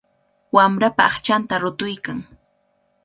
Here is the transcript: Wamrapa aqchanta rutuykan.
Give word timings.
Wamrapa 0.55 1.03
aqchanta 1.09 1.55
rutuykan. 1.61 2.19